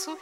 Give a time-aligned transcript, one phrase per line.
[0.00, 0.16] zu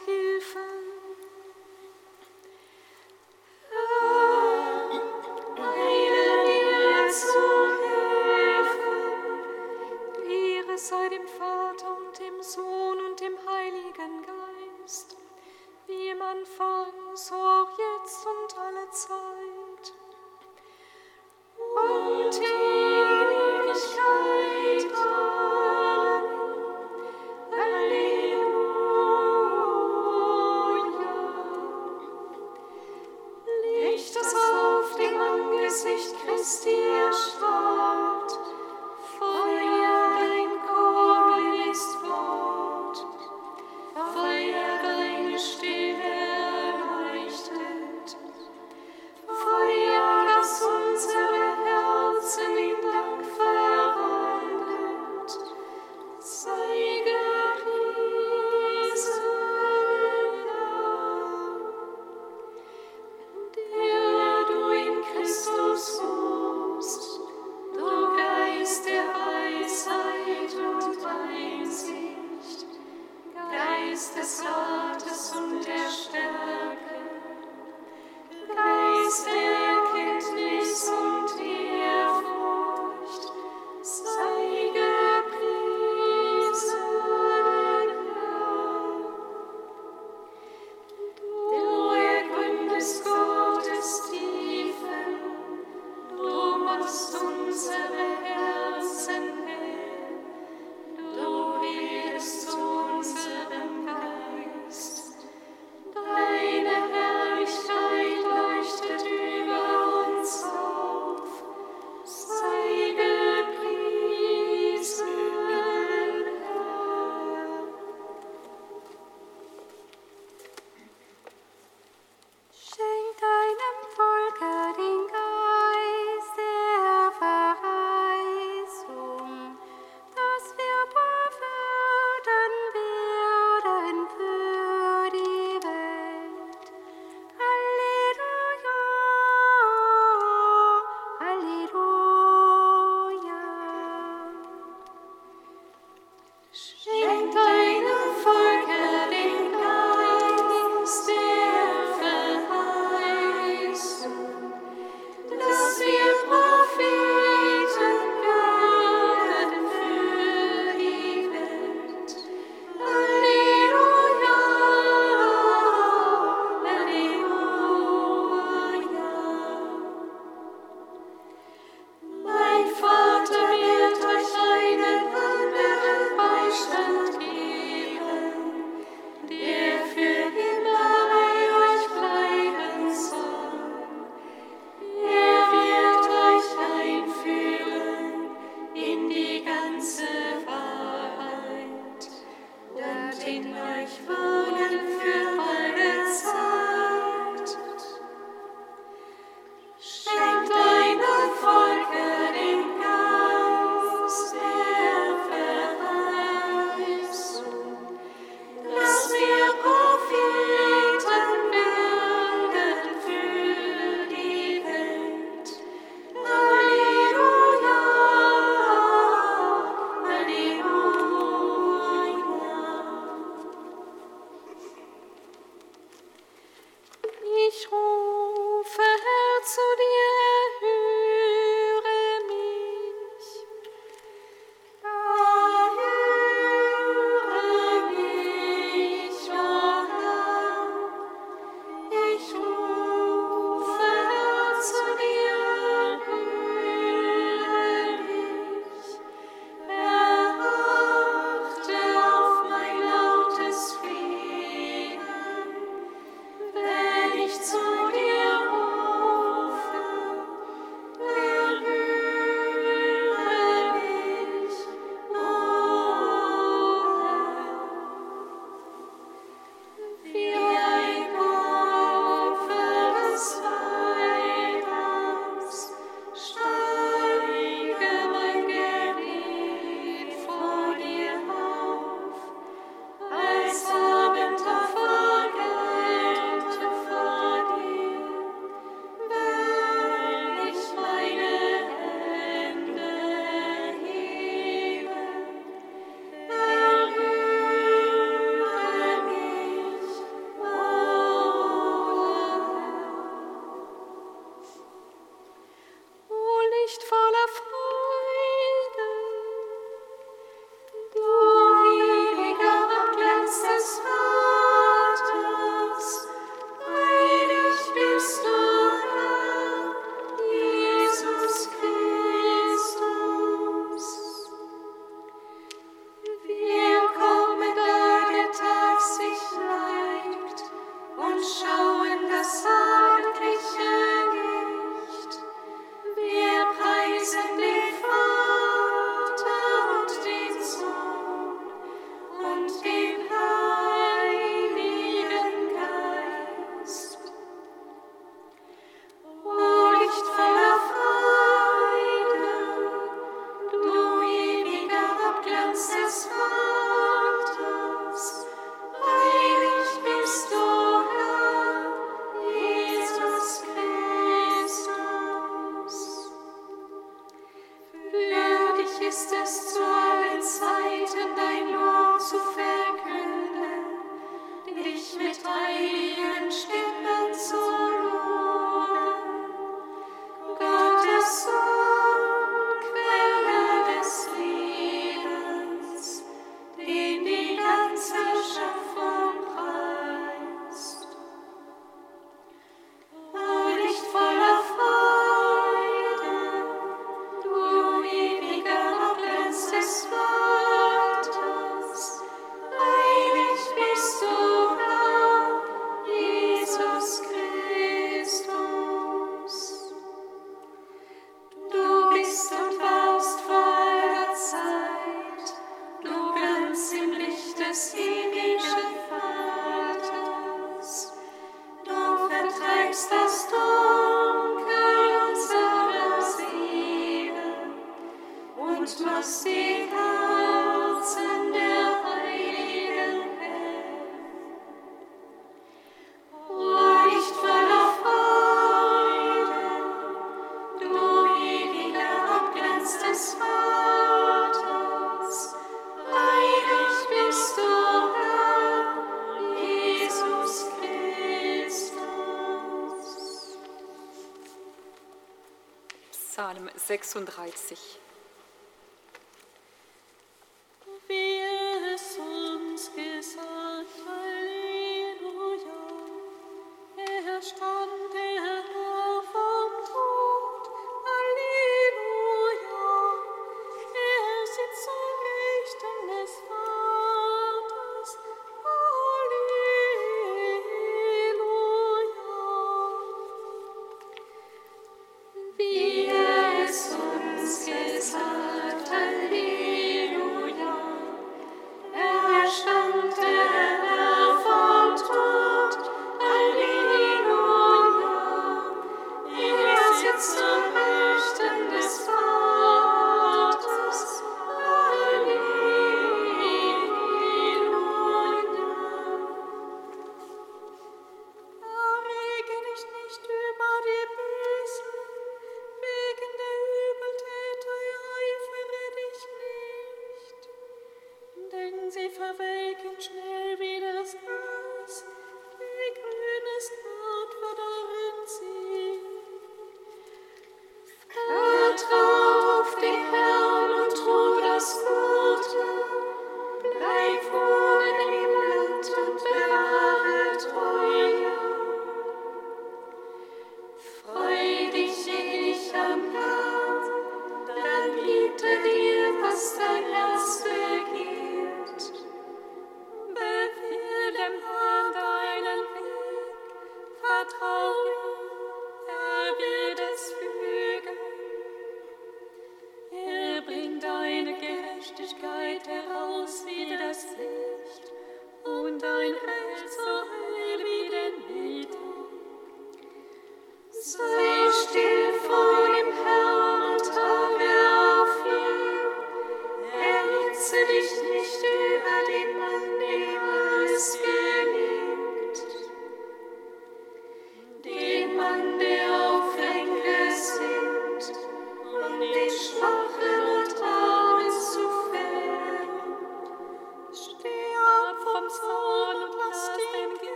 [456.83, 457.88] 36.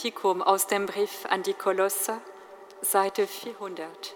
[0.00, 2.22] Kantikum aus dem Brief an die Kolosser,
[2.80, 4.14] Seite 400.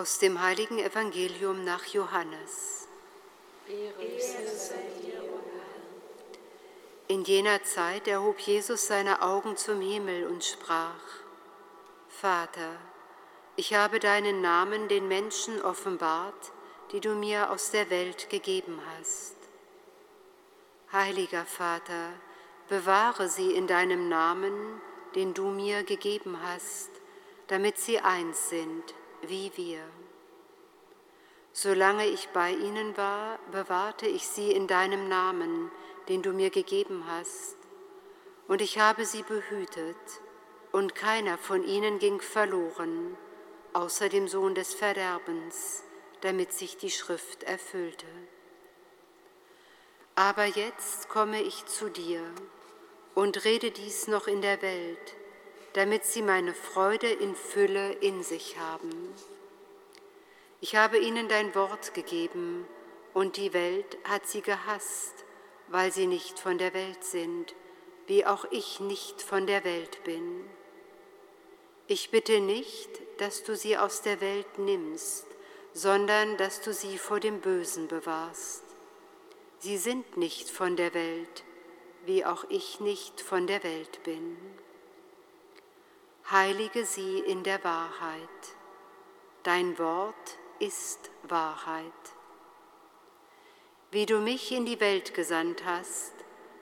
[0.00, 2.88] Aus dem heiligen Evangelium nach Johannes.
[7.06, 11.04] In jener Zeit erhob Jesus seine Augen zum Himmel und sprach,
[12.08, 12.78] Vater,
[13.56, 16.50] ich habe deinen Namen den Menschen offenbart,
[16.92, 19.36] die du mir aus der Welt gegeben hast.
[20.92, 22.14] Heiliger Vater,
[22.70, 24.80] bewahre sie in deinem Namen,
[25.14, 26.88] den du mir gegeben hast,
[27.48, 29.82] damit sie eins sind wie wir.
[31.52, 35.70] Solange ich bei ihnen war, bewahrte ich sie in deinem Namen,
[36.08, 37.56] den du mir gegeben hast,
[38.48, 39.96] und ich habe sie behütet,
[40.72, 43.16] und keiner von ihnen ging verloren,
[43.72, 45.82] außer dem Sohn des Verderbens,
[46.20, 48.06] damit sich die Schrift erfüllte.
[50.14, 52.22] Aber jetzt komme ich zu dir
[53.14, 55.16] und rede dies noch in der Welt,
[55.74, 59.14] damit sie meine Freude in Fülle in sich haben.
[60.60, 62.66] Ich habe ihnen dein Wort gegeben,
[63.14, 65.24] und die Welt hat sie gehasst,
[65.68, 67.54] weil sie nicht von der Welt sind,
[68.06, 70.44] wie auch ich nicht von der Welt bin.
[71.86, 75.26] Ich bitte nicht, dass du sie aus der Welt nimmst,
[75.72, 78.64] sondern dass du sie vor dem Bösen bewahrst.
[79.58, 81.44] Sie sind nicht von der Welt,
[82.06, 84.36] wie auch ich nicht von der Welt bin.
[86.30, 88.28] Heilige sie in der Wahrheit.
[89.42, 91.82] Dein Wort ist Wahrheit.
[93.90, 96.12] Wie du mich in die Welt gesandt hast,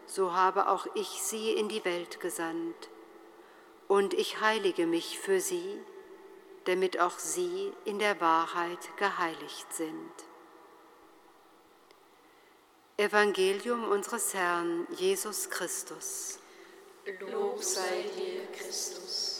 [0.06, 2.88] so habe auch ich sie in die Welt gesandt.
[3.88, 5.78] Und ich heilige mich für sie,
[6.64, 10.12] damit auch sie in der Wahrheit geheiligt sind.
[12.96, 16.38] Evangelium unseres Herrn Jesus Christus.
[17.20, 19.37] Lob sei dir, Christus.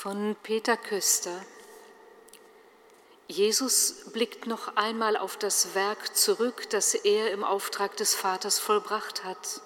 [0.00, 1.44] Von Peter Köster.
[3.28, 9.24] Jesus blickt noch einmal auf das Werk zurück, das er im Auftrag des Vaters vollbracht
[9.24, 9.60] hat.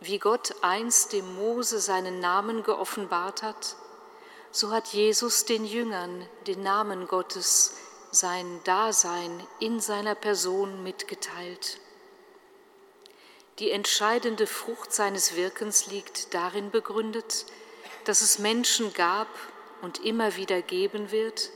[0.00, 3.76] Wie Gott einst dem Mose seinen Namen geoffenbart hat,
[4.50, 7.76] so hat Jesus den Jüngern den Namen Gottes,
[8.12, 11.80] sein Dasein in seiner Person mitgeteilt.
[13.58, 17.44] Die entscheidende Frucht seines Wirkens liegt darin begründet,
[18.06, 19.28] dass es Menschen gab
[19.82, 21.50] und immer wieder geben wird,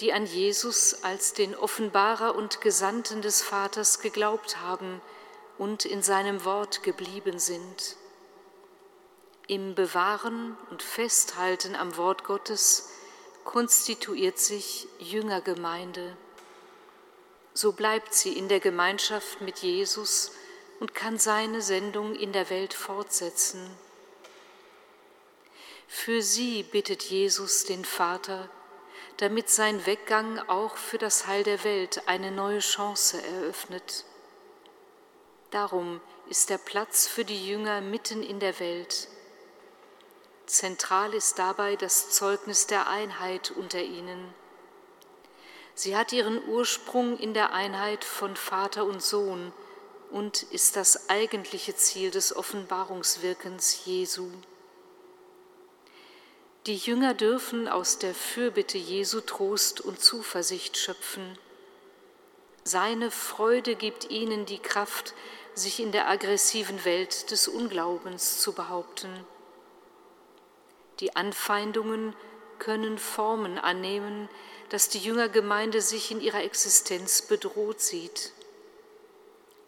[0.00, 5.00] die an Jesus als den Offenbarer und Gesandten des Vaters geglaubt haben
[5.56, 7.96] und in seinem Wort geblieben sind.
[9.46, 12.90] Im Bewahren und Festhalten am Wort Gottes
[13.44, 16.16] konstituiert sich Jüngergemeinde.
[17.54, 20.32] So bleibt sie in der Gemeinschaft mit Jesus
[20.80, 23.68] und kann seine Sendung in der Welt fortsetzen.
[25.90, 28.50] Für sie bittet Jesus den Vater,
[29.16, 34.04] damit sein Weggang auch für das Heil der Welt eine neue Chance eröffnet.
[35.50, 39.08] Darum ist der Platz für die Jünger mitten in der Welt.
[40.44, 44.34] Zentral ist dabei das Zeugnis der Einheit unter ihnen.
[45.74, 49.52] Sie hat ihren Ursprung in der Einheit von Vater und Sohn
[50.10, 54.30] und ist das eigentliche Ziel des Offenbarungswirkens Jesu.
[56.68, 61.38] Die Jünger dürfen aus der Fürbitte Jesu Trost und Zuversicht schöpfen.
[62.62, 65.14] Seine Freude gibt ihnen die Kraft,
[65.54, 69.08] sich in der aggressiven Welt des Unglaubens zu behaupten.
[71.00, 72.14] Die Anfeindungen
[72.58, 74.28] können Formen annehmen,
[74.68, 78.34] dass die Jüngergemeinde sich in ihrer Existenz bedroht sieht.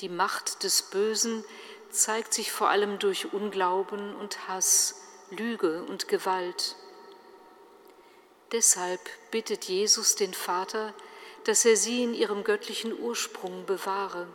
[0.01, 1.47] Die Macht des Bösen
[1.89, 4.97] zeigt sich vor allem durch Unglauben und Hass,
[5.31, 6.77] Lüge und Gewalt.
[8.53, 10.93] Deshalb bittet Jesus den Vater,
[11.45, 14.27] dass er sie in ihrem göttlichen Ursprung bewahre.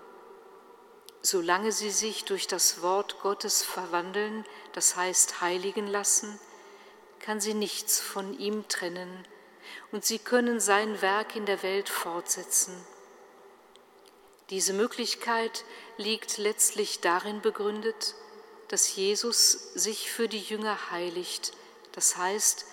[1.22, 6.40] Solange sie sich durch das Wort Gottes verwandeln, das heißt heiligen lassen,
[7.20, 9.28] kann sie nichts von ihm trennen
[9.92, 12.76] und sie können sein Werk in der Welt fortsetzen.
[14.52, 15.66] Diese Möglichkeit
[15.98, 18.14] liegt letztlich darin begründet,
[18.68, 21.54] dass Jesus sich für die Jünger heiligt,
[21.94, 22.66] das heißt,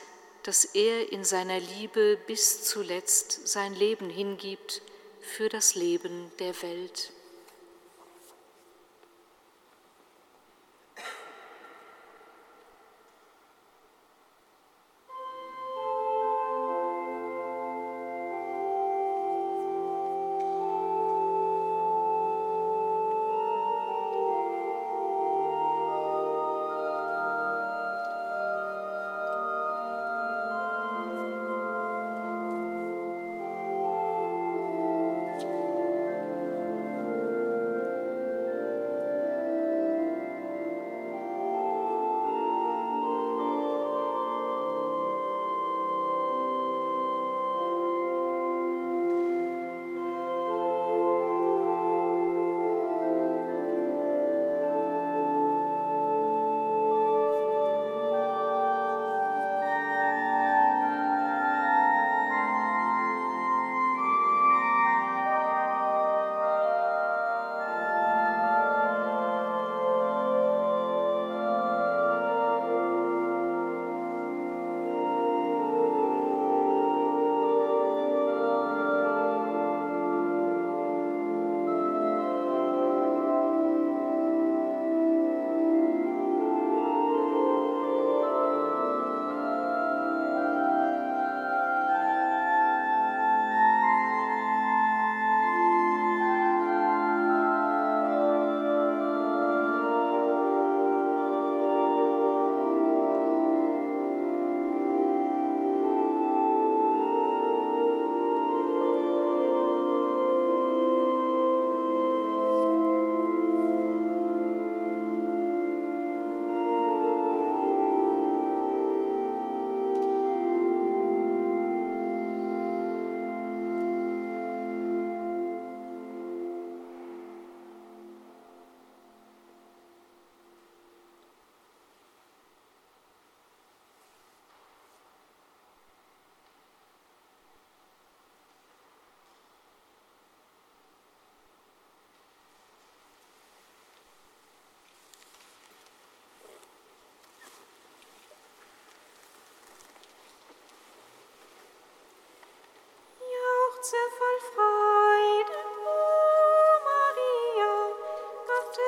[0.43, 4.83] dass er in seiner Liebe bis zuletzt sein Leben hingibt
[5.21, 7.13] für das Leben der Welt.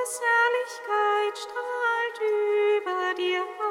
[0.07, 2.21] Herrlichkeit strahlt
[2.77, 3.64] über dir.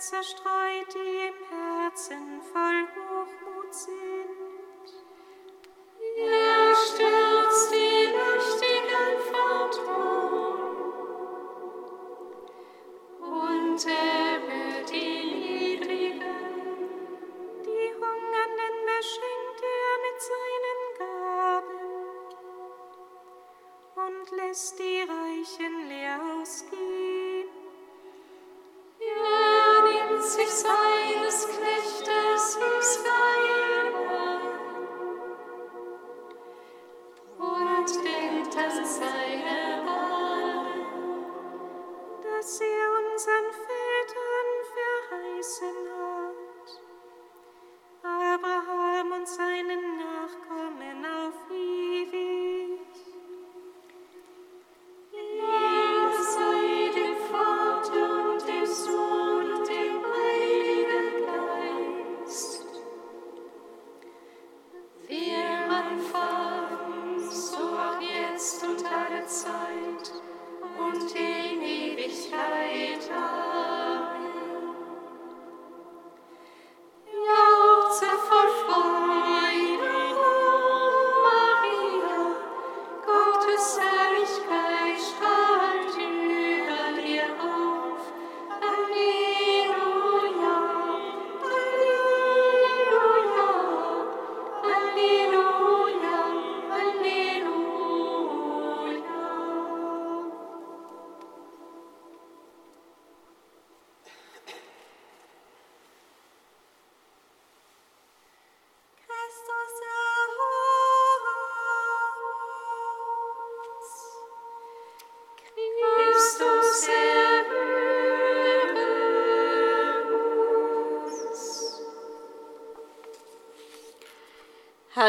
[0.00, 4.09] Zerstreut die im Herzen voll Hochmut sind.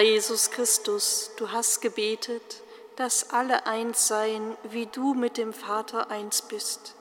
[0.01, 2.63] Herr Jesus Christus, du hast gebetet,
[2.95, 6.95] dass alle eins seien, wie du mit dem Vater eins bist.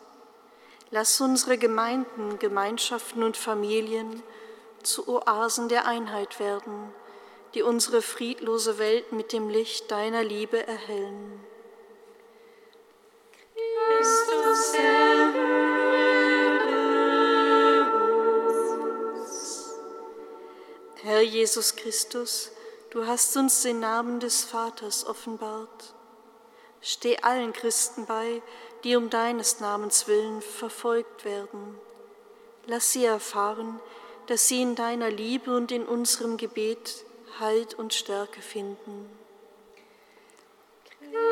[0.90, 4.22] Lass unsere Gemeinden, Gemeinschaften und Familien
[4.82, 6.92] zu Oasen der Einheit werden,
[7.54, 11.42] die unsere friedlose Welt mit dem Licht deiner Liebe erhellen.
[13.96, 15.40] Christus erhöre
[19.14, 19.70] uns.
[21.02, 22.52] Herr Jesus Christus,
[22.90, 25.94] du hast uns den Namen des Vaters offenbart.
[26.80, 28.42] Steh allen Christen bei,
[28.84, 31.78] die um deines Namens willen verfolgt werden.
[32.66, 33.80] Lass sie erfahren,
[34.26, 37.04] dass sie in deiner Liebe und in unserem Gebet
[37.38, 39.08] Halt und Stärke finden.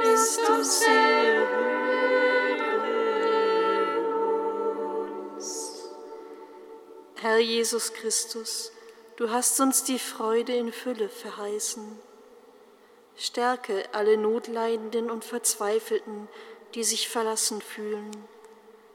[0.02, 1.68] Christus erhöre
[5.34, 5.88] uns.
[7.16, 8.72] Herr Jesus Christus,
[9.18, 11.98] du hast uns die Freude in Fülle verheißen.
[13.16, 16.28] Stärke alle Notleidenden und Verzweifelten,
[16.74, 18.12] die sich verlassen fühlen.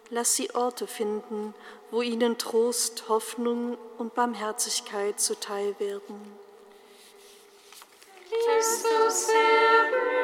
[0.09, 1.53] Lass sie Orte finden,
[1.91, 6.39] wo ihnen Trost, Hoffnung und Barmherzigkeit zuteil werden.
[8.29, 10.22] Christus erhöre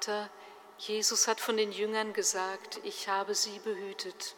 [0.00, 0.30] Vater,
[0.78, 4.34] Jesus hat von den Jüngern gesagt, ich habe sie behütet.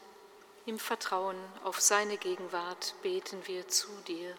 [0.67, 4.35] Im Vertrauen auf seine Gegenwart beten wir zu dir.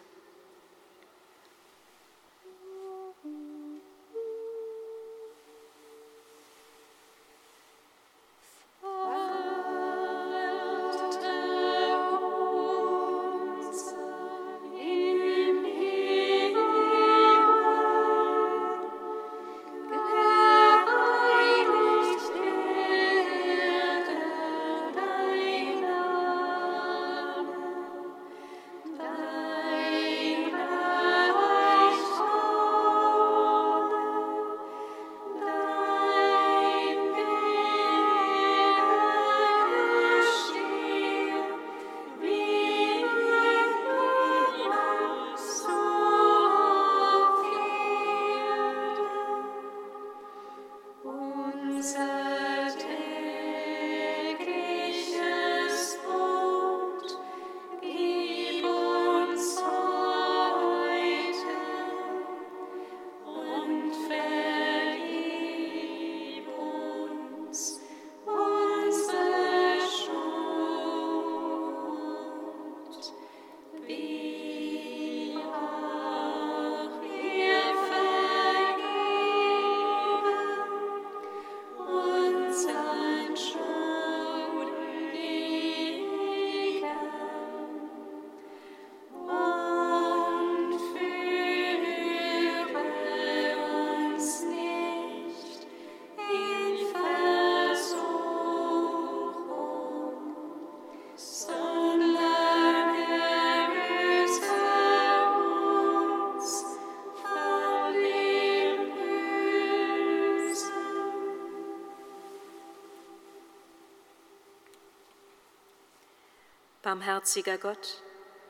[116.94, 118.00] Barmherziger Gott,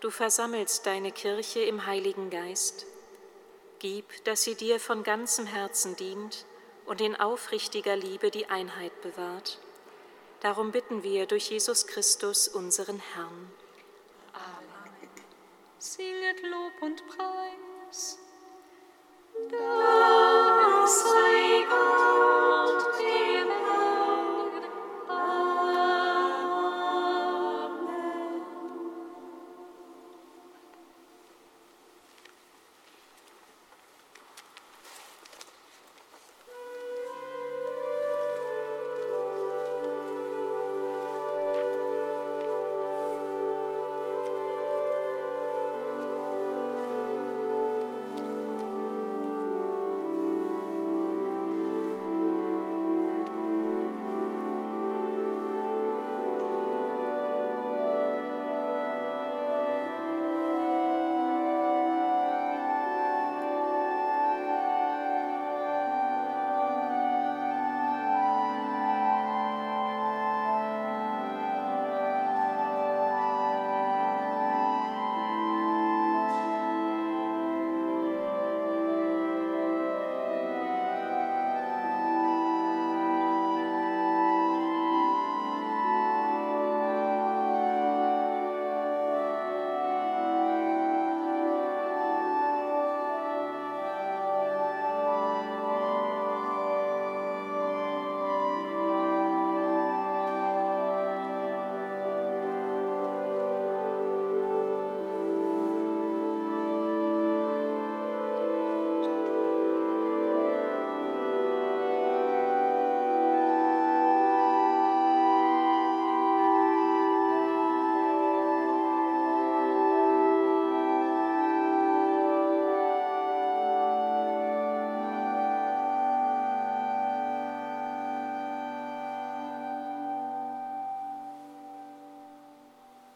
[0.00, 2.84] du versammelst deine Kirche im Heiligen Geist.
[3.78, 6.44] Gib, dass sie dir von ganzem Herzen dient
[6.84, 9.60] und in aufrichtiger Liebe die Einheit bewahrt.
[10.40, 13.50] Darum bitten wir durch Jesus Christus, unseren Herrn.
[14.34, 15.08] Amen.
[15.78, 18.18] Singet Lob und Preis.
[19.38, 20.23] Amen.